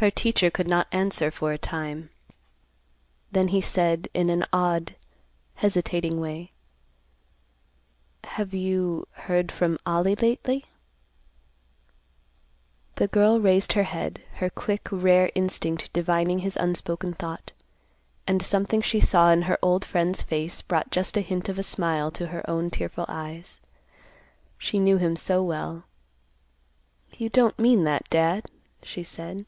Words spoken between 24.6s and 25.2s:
knew him